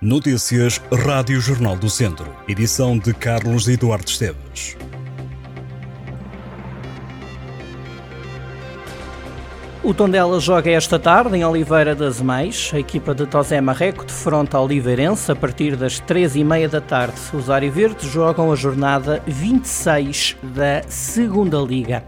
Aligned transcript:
Notícias 0.00 0.78
Rádio 0.92 1.40
Jornal 1.40 1.74
do 1.74 1.88
Centro. 1.88 2.30
Edição 2.46 2.98
de 2.98 3.14
Carlos 3.14 3.66
Eduardo 3.66 4.06
Esteves. 4.06 4.76
O 9.82 9.94
Tondela 9.94 10.38
joga 10.38 10.70
esta 10.70 10.98
tarde 10.98 11.38
em 11.38 11.46
Oliveira 11.46 11.94
das 11.94 12.20
Meias. 12.20 12.70
A 12.74 12.78
equipa 12.78 13.14
de 13.14 13.24
Tosé 13.24 13.58
Marreco 13.62 14.04
defronta 14.04 14.58
a 14.58 14.60
Oliveirense 14.60 15.32
a 15.32 15.34
partir 15.34 15.76
das 15.76 15.98
três 15.98 16.36
e 16.36 16.44
meia 16.44 16.68
da 16.68 16.82
tarde. 16.82 17.18
Os 17.32 17.48
Ariverdes 17.48 18.10
jogam 18.10 18.52
a 18.52 18.54
jornada 18.54 19.22
26 19.26 20.36
da 20.42 20.82
Segunda 20.90 21.56
Liga. 21.56 22.04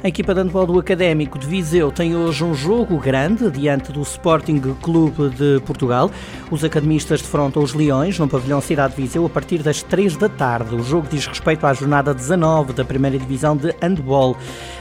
A 0.00 0.06
equipa 0.06 0.32
de 0.32 0.40
handball 0.40 0.64
do 0.64 0.78
Académico 0.78 1.40
de 1.40 1.46
Viseu 1.48 1.90
tem 1.90 2.14
hoje 2.14 2.44
um 2.44 2.54
jogo 2.54 2.98
grande 2.98 3.50
diante 3.50 3.90
do 3.90 4.00
Sporting 4.02 4.60
Clube 4.80 5.28
de 5.30 5.60
Portugal. 5.66 6.08
Os 6.52 6.62
academistas 6.62 7.20
defrontam 7.20 7.64
os 7.64 7.74
Leões 7.74 8.16
no 8.16 8.28
pavilhão 8.28 8.60
Cidade 8.60 8.94
de 8.94 9.02
Viseu 9.02 9.26
a 9.26 9.28
partir 9.28 9.60
das 9.60 9.82
3 9.82 10.16
da 10.16 10.28
tarde. 10.28 10.76
O 10.76 10.84
jogo 10.84 11.08
diz 11.10 11.26
respeito 11.26 11.66
à 11.66 11.74
jornada 11.74 12.14
19 12.14 12.74
da 12.74 12.84
primeira 12.84 13.18
divisão 13.18 13.56
de 13.56 13.74
handball. 13.82 14.36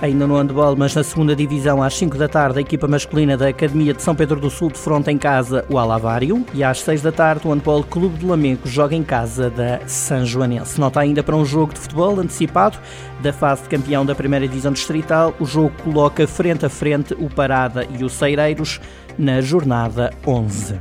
Ainda 0.00 0.26
no 0.26 0.38
handball, 0.38 0.74
mas 0.76 0.94
na 0.94 1.04
segunda 1.04 1.36
divisão, 1.36 1.82
às 1.82 1.94
5 1.94 2.16
da 2.16 2.26
tarde, 2.26 2.58
a 2.58 2.62
equipa 2.62 2.88
masculina 2.88 3.36
da 3.36 3.48
Academia 3.48 3.92
de 3.92 4.00
São 4.00 4.14
Pedro 4.14 4.40
do 4.40 4.48
Sul 4.48 4.70
defronta 4.70 5.12
em 5.12 5.18
casa 5.18 5.62
o 5.68 5.76
Alavário 5.76 6.42
e 6.54 6.64
às 6.64 6.80
6 6.80 7.02
da 7.02 7.12
tarde 7.12 7.46
o 7.46 7.50
handball 7.50 7.84
Clube 7.84 8.16
de 8.16 8.24
Lamego 8.24 8.66
joga 8.66 8.96
em 8.96 9.02
casa 9.02 9.50
da 9.50 9.86
São 9.86 10.24
Joanense. 10.24 10.80
Nota 10.80 11.00
ainda 11.00 11.22
para 11.22 11.36
um 11.36 11.44
jogo 11.44 11.74
de 11.74 11.80
futebol 11.80 12.18
antecipado 12.18 12.78
da 13.20 13.32
fase 13.32 13.62
de 13.62 13.68
campeão 13.68 14.06
da 14.06 14.14
primeira 14.14 14.48
divisão 14.48 14.72
distrital. 14.72 15.01
O 15.38 15.44
jogo 15.44 15.72
coloca 15.82 16.26
frente 16.26 16.64
a 16.64 16.68
frente 16.68 17.14
o 17.14 17.28
Parada 17.28 17.86
e 17.98 18.04
o 18.04 18.08
Ceireiros 18.08 18.80
na 19.18 19.40
jornada 19.40 20.12
11. 20.26 20.78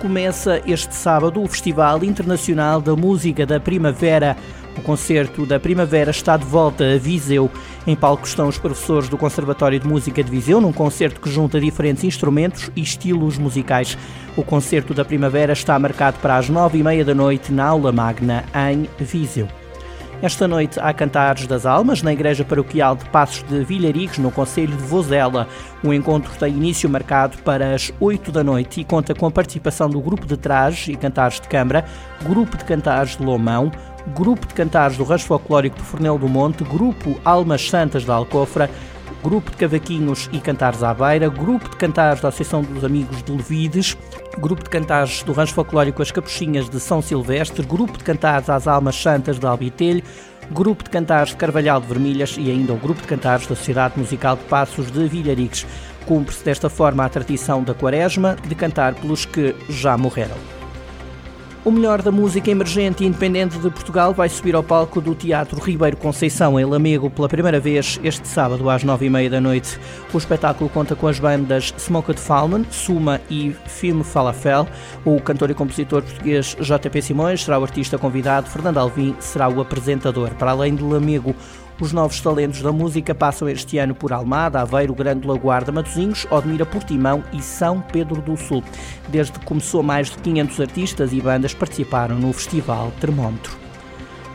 Começa 0.00 0.60
este 0.66 0.94
sábado 0.94 1.42
o 1.42 1.48
Festival 1.48 2.04
Internacional 2.04 2.80
da 2.80 2.94
Música 2.94 3.46
da 3.46 3.58
Primavera. 3.58 4.36
O 4.76 4.82
concerto 4.82 5.46
da 5.46 5.58
Primavera 5.58 6.10
está 6.10 6.36
de 6.36 6.44
volta 6.44 6.84
a 6.84 6.98
Viseu. 6.98 7.50
Em 7.86 7.96
palco 7.96 8.26
estão 8.26 8.46
os 8.46 8.58
professores 8.58 9.08
do 9.08 9.16
Conservatório 9.16 9.80
de 9.80 9.88
Música 9.88 10.22
de 10.22 10.30
Viseu, 10.30 10.60
num 10.60 10.72
concerto 10.72 11.20
que 11.20 11.30
junta 11.30 11.58
diferentes 11.58 12.04
instrumentos 12.04 12.70
e 12.76 12.82
estilos 12.82 13.38
musicais. 13.38 13.96
O 14.36 14.42
concerto 14.42 14.92
da 14.92 15.04
Primavera 15.04 15.54
está 15.54 15.78
marcado 15.78 16.18
para 16.18 16.36
as 16.36 16.50
nove 16.50 16.78
e 16.78 16.82
meia 16.82 17.04
da 17.04 17.14
noite 17.14 17.50
na 17.50 17.64
Aula 17.64 17.90
Magna, 17.90 18.44
em 18.70 18.86
Viseu. 18.98 19.48
Esta 20.22 20.48
noite 20.48 20.80
há 20.80 20.94
Cantares 20.94 21.46
das 21.46 21.66
Almas 21.66 22.02
na 22.02 22.10
Igreja 22.10 22.42
Paroquial 22.42 22.96
de 22.96 23.04
Passos 23.10 23.42
de 23.42 23.62
Vilharigos, 23.62 24.16
no 24.16 24.30
Conselho 24.30 24.74
de 24.74 24.82
Vozela. 24.82 25.46
O 25.84 25.92
encontro 25.92 26.32
tem 26.38 26.54
início 26.54 26.88
marcado 26.88 27.36
para 27.42 27.74
as 27.74 27.92
8 28.00 28.32
da 28.32 28.42
noite 28.42 28.80
e 28.80 28.84
conta 28.84 29.14
com 29.14 29.26
a 29.26 29.30
participação 29.30 29.90
do 29.90 30.00
Grupo 30.00 30.26
de 30.26 30.38
Trajes 30.38 30.88
e 30.88 30.96
Cantares 30.96 31.38
de 31.38 31.46
Câmara, 31.48 31.84
Grupo 32.22 32.56
de 32.56 32.64
Cantares 32.64 33.18
de 33.18 33.22
Lomão, 33.22 33.70
Grupo 34.16 34.46
de 34.46 34.54
Cantares 34.54 34.96
do 34.96 35.04
Rancho 35.04 35.26
Folclórico 35.26 35.76
de 35.76 35.82
Fornel 35.82 36.18
do 36.18 36.28
Monte, 36.28 36.64
Grupo 36.64 37.20
Almas 37.22 37.68
Santas 37.68 38.02
da 38.02 38.14
Alcofra, 38.14 38.70
Grupo 39.26 39.50
de 39.50 39.56
Cavaquinhos 39.56 40.30
e 40.32 40.38
Cantares 40.38 40.84
à 40.84 40.94
Beira, 40.94 41.28
Grupo 41.28 41.68
de 41.68 41.74
Cantares 41.74 42.20
da 42.20 42.28
Associação 42.28 42.62
dos 42.62 42.84
Amigos 42.84 43.24
de 43.24 43.32
Levides, 43.32 43.96
Grupo 44.38 44.62
de 44.62 44.70
Cantares 44.70 45.24
do 45.24 45.32
Rancho 45.32 45.52
Folclórico 45.52 46.00
As 46.00 46.12
Capuchinhas 46.12 46.70
de 46.70 46.78
São 46.78 47.02
Silvestre, 47.02 47.66
Grupo 47.66 47.98
de 47.98 48.04
Cantares 48.04 48.48
às 48.48 48.68
Almas 48.68 48.94
Santas 48.94 49.36
de 49.36 49.44
Albitelho, 49.44 50.00
Grupo 50.52 50.84
de 50.84 50.90
Cantares 50.90 51.30
de 51.30 51.38
Carvalhal 51.38 51.80
de 51.80 51.88
Vermilhas 51.88 52.36
e 52.38 52.52
ainda 52.52 52.72
o 52.72 52.76
Grupo 52.76 53.02
de 53.02 53.08
Cantares 53.08 53.48
da 53.48 53.56
Sociedade 53.56 53.98
Musical 53.98 54.36
de 54.36 54.44
Passos 54.44 54.92
de 54.92 55.08
Vilharigues. 55.08 55.66
Cumpre-se 56.06 56.44
desta 56.44 56.70
forma 56.70 57.04
a 57.04 57.08
tradição 57.08 57.64
da 57.64 57.74
Quaresma 57.74 58.36
de 58.46 58.54
cantar 58.54 58.94
pelos 58.94 59.24
que 59.24 59.56
já 59.68 59.98
morreram. 59.98 60.55
O 61.66 61.70
melhor 61.72 62.00
da 62.00 62.12
música 62.12 62.48
emergente 62.48 63.02
e 63.02 63.08
independente 63.08 63.58
de 63.58 63.68
Portugal 63.68 64.14
vai 64.14 64.28
subir 64.28 64.54
ao 64.54 64.62
palco 64.62 65.00
do 65.00 65.16
Teatro 65.16 65.60
Ribeiro 65.60 65.96
Conceição, 65.96 66.60
em 66.60 66.64
Lamego, 66.64 67.10
pela 67.10 67.28
primeira 67.28 67.58
vez 67.58 67.98
este 68.04 68.28
sábado 68.28 68.70
às 68.70 68.84
nove 68.84 69.06
e 69.06 69.10
meia 69.10 69.28
da 69.28 69.40
noite. 69.40 69.76
O 70.14 70.16
espetáculo 70.16 70.70
conta 70.70 70.94
com 70.94 71.08
as 71.08 71.18
bandas 71.18 71.74
Smoked 71.76 72.20
Falman, 72.20 72.64
Suma 72.70 73.20
e 73.28 73.52
Film 73.66 74.02
Falafel. 74.02 74.68
O 75.04 75.20
cantor 75.20 75.50
e 75.50 75.54
compositor 75.54 76.02
português 76.02 76.56
JP 76.60 77.02
Simões 77.02 77.42
será 77.42 77.58
o 77.58 77.64
artista 77.64 77.98
convidado, 77.98 78.48
Fernando 78.48 78.78
Alvim 78.78 79.16
será 79.18 79.48
o 79.48 79.60
apresentador. 79.60 80.36
Para 80.36 80.52
além 80.52 80.72
de 80.72 80.84
Lamego, 80.84 81.34
os 81.80 81.92
novos 81.92 82.20
talentos 82.20 82.62
da 82.62 82.72
música 82.72 83.14
passam 83.14 83.48
este 83.48 83.78
ano 83.78 83.94
por 83.94 84.12
Almada, 84.12 84.60
Aveiro, 84.60 84.94
Grande 84.94 85.26
Lagoarda, 85.26 85.70
Matosinhos, 85.72 86.26
Odmira 86.30 86.64
Portimão 86.64 87.22
e 87.32 87.42
São 87.42 87.80
Pedro 87.80 88.22
do 88.22 88.36
Sul. 88.36 88.62
Desde 89.08 89.32
que 89.32 89.44
começou, 89.44 89.82
mais 89.82 90.10
de 90.10 90.18
500 90.18 90.60
artistas 90.60 91.12
e 91.12 91.20
bandas 91.20 91.54
participaram 91.54 92.16
no 92.16 92.32
Festival 92.32 92.92
Termómetro. 93.00 93.66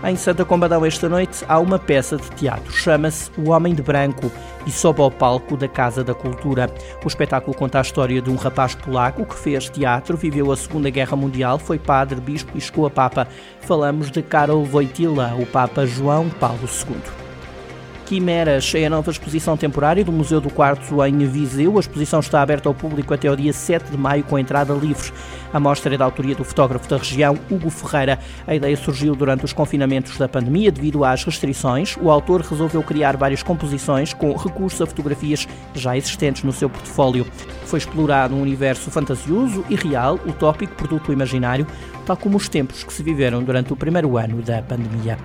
Em 0.04 0.16
Santa 0.16 0.44
Combadão 0.44 0.84
esta 0.84 1.08
noite 1.08 1.46
há 1.48 1.60
uma 1.60 1.78
peça 1.78 2.18
de 2.18 2.28
teatro, 2.32 2.74
chama-se 2.74 3.30
O 3.38 3.52
Homem 3.52 3.76
de 3.76 3.84
Branco 3.84 4.32
e 4.66 4.72
sobe 4.72 5.00
ao 5.00 5.12
palco 5.12 5.56
da 5.56 5.68
Casa 5.68 6.04
da 6.04 6.16
Cultura. 6.16 6.74
O 7.04 7.08
espetáculo 7.08 7.56
conta 7.56 7.78
a 7.78 7.84
história 7.84 8.20
de 8.20 8.30
um 8.30 8.36
rapaz 8.36 8.74
polaco 8.74 9.26
que 9.26 9.36
fez 9.38 9.70
teatro, 9.70 10.18
viveu 10.18 10.52
a 10.52 10.58
Segunda 10.58 10.90
Guerra 10.90 11.16
Mundial, 11.16 11.60
foi 11.60 11.78
padre, 11.78 12.20
bispo 12.20 12.58
e 12.58 12.62
chegou 12.62 12.88
a 12.88 12.90
Papa. 12.90 13.28
Falamos 13.60 14.10
de 14.10 14.24
Karol 14.24 14.66
Wojtyla, 14.66 15.36
o 15.40 15.46
Papa 15.46 15.86
João 15.86 16.30
Paulo 16.30 16.64
II. 16.64 17.21
Quimeras 18.12 18.76
é 18.76 18.88
a 18.88 18.90
nova 18.90 19.10
exposição 19.10 19.56
temporária 19.56 20.04
do 20.04 20.12
Museu 20.12 20.42
do 20.42 20.50
Quarto 20.50 21.02
em 21.06 21.26
Viseu. 21.26 21.78
A 21.78 21.80
exposição 21.80 22.20
está 22.20 22.42
aberta 22.42 22.68
ao 22.68 22.76
público 22.76 23.14
até 23.14 23.32
o 23.32 23.38
dia 23.38 23.54
7 23.54 23.90
de 23.90 23.98
maio 23.98 24.22
com 24.26 24.38
entrada 24.38 24.74
livre. 24.74 25.14
A 25.54 25.62
mostra 25.62 25.96
é 25.96 25.98
da 25.98 26.04
autoria 26.04 26.36
do 26.36 26.44
fotógrafo 26.44 26.90
da 26.90 26.98
região, 26.98 27.40
Hugo 27.50 27.70
Ferreira. 27.70 28.20
A 28.46 28.54
ideia 28.54 28.76
surgiu 28.76 29.16
durante 29.16 29.46
os 29.46 29.54
confinamentos 29.54 30.18
da 30.18 30.28
pandemia 30.28 30.74
devido 30.74 31.06
às 31.06 31.24
restrições. 31.24 31.96
O 32.02 32.12
autor 32.12 32.42
resolveu 32.42 32.84
criar 32.84 33.16
várias 33.16 33.44
composições 33.44 34.14
com 34.14 34.36
recurso 34.36 34.84
a 34.84 34.88
fotografias 34.88 35.48
já 35.74 35.96
existentes 35.96 36.44
no 36.44 36.52
seu 36.52 36.70
portfólio. 36.70 37.26
Foi 37.64 37.80
explorado 37.80 38.36
um 38.36 38.42
universo 38.42 38.92
fantasioso 38.92 39.64
e 39.70 39.76
real, 39.76 40.20
utópico, 40.28 40.76
produto 40.76 41.14
imaginário, 41.14 41.66
tal 42.06 42.18
como 42.18 42.36
os 42.36 42.50
tempos 42.50 42.84
que 42.84 42.92
se 42.92 43.04
viveram 43.04 43.42
durante 43.42 43.72
o 43.72 43.78
primeiro 43.78 44.18
ano 44.18 44.42
da 44.42 44.62
pandemia. 44.62 45.18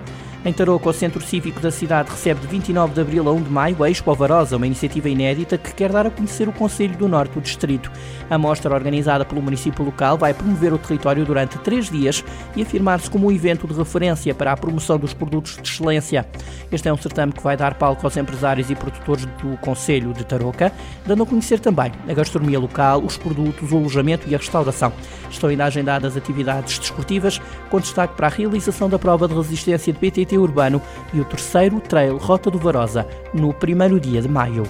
Em 0.45 0.53
Tarouca, 0.53 0.89
o 0.89 0.93
Centro 0.93 1.21
Cívico 1.21 1.59
da 1.59 1.71
cidade 1.71 2.11
recebe 2.11 2.39
de 2.41 2.47
29 2.47 2.93
de 2.93 3.01
abril 3.01 3.27
a 3.27 3.31
1 3.33 3.41
de 3.41 3.49
maio 3.49 3.83
a 3.83 3.89
Expo 3.89 4.13
Varosa, 4.13 4.55
uma 4.55 4.67
iniciativa 4.67 5.09
inédita 5.09 5.57
que 5.57 5.73
quer 5.73 5.91
dar 5.91 6.05
a 6.05 6.11
conhecer 6.11 6.47
o 6.47 6.53
Conselho 6.53 6.95
do 6.95 7.07
Norte 7.07 7.33
do 7.33 7.41
Distrito. 7.41 7.91
A 8.29 8.37
mostra, 8.37 8.73
organizada 8.73 9.25
pelo 9.25 9.41
município 9.41 9.83
local, 9.83 10.17
vai 10.17 10.33
promover 10.33 10.71
o 10.71 10.77
território 10.77 11.25
durante 11.25 11.57
três 11.59 11.89
dias 11.89 12.23
e 12.55 12.61
afirmar-se 12.61 13.09
como 13.09 13.27
um 13.27 13.31
evento 13.31 13.67
de 13.67 13.73
referência 13.73 14.33
para 14.33 14.51
a 14.51 14.57
promoção 14.57 14.97
dos 14.97 15.13
produtos 15.13 15.57
de 15.57 15.67
excelência. 15.67 16.25
Este 16.71 16.87
é 16.87 16.93
um 16.93 16.97
certame 16.97 17.33
que 17.33 17.41
vai 17.41 17.57
dar 17.57 17.73
palco 17.73 18.05
aos 18.05 18.15
empresários 18.15 18.69
e 18.69 18.75
produtores 18.75 19.25
do 19.41 19.57
Conselho 19.57 20.13
de 20.13 20.23
Tarouca, 20.23 20.71
dando 21.05 21.23
a 21.23 21.25
conhecer 21.25 21.59
também 21.59 21.91
a 22.07 22.13
gastronomia 22.13 22.59
local, 22.59 23.01
os 23.03 23.17
produtos, 23.17 23.71
o 23.71 23.77
alojamento 23.77 24.29
e 24.29 24.35
a 24.35 24.37
restauração. 24.37 24.93
Estão 25.29 25.49
ainda 25.49 25.65
agendadas 25.65 26.15
atividades 26.15 26.79
desportivas, 26.79 27.41
com 27.69 27.79
destaque 27.79 28.15
para 28.15 28.27
a 28.27 28.29
realização 28.29 28.87
da 28.87 28.99
prova 28.99 29.27
de 29.27 29.33
resistência 29.33 29.91
de 29.91 29.99
Urbano 30.35 30.81
e 31.13 31.21
o 31.21 31.25
terceiro 31.25 31.79
Trail 31.79 32.17
Rota 32.17 32.49
do 32.49 32.57
Varosa, 32.57 33.07
no 33.33 33.53
primeiro 33.53 33.99
dia 33.99 34.19
de 34.19 34.27
maio. 34.27 34.63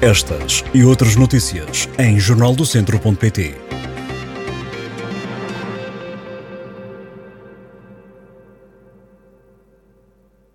Estas 0.00 0.62
e 0.72 0.84
outras 0.84 1.16
notícias 1.16 1.88
em 1.98 2.20
jornaldocentro.pt 2.20 3.56